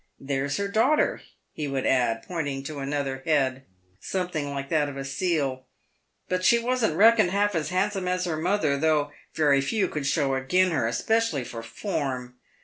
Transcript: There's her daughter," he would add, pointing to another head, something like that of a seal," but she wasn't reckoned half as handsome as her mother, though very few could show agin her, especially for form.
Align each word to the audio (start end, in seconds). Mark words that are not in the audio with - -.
There's 0.19 0.57
her 0.57 0.67
daughter," 0.67 1.21
he 1.53 1.67
would 1.67 1.85
add, 1.85 2.23
pointing 2.23 2.63
to 2.63 2.79
another 2.79 3.21
head, 3.23 3.65
something 3.99 4.49
like 4.49 4.69
that 4.69 4.89
of 4.89 4.97
a 4.97 5.05
seal," 5.05 5.67
but 6.27 6.43
she 6.43 6.57
wasn't 6.57 6.95
reckoned 6.97 7.29
half 7.29 7.53
as 7.53 7.69
handsome 7.69 8.07
as 8.07 8.25
her 8.25 8.37
mother, 8.37 8.75
though 8.77 9.11
very 9.35 9.61
few 9.61 9.87
could 9.87 10.07
show 10.07 10.33
agin 10.35 10.71
her, 10.71 10.87
especially 10.87 11.43
for 11.43 11.61
form. 11.61 12.33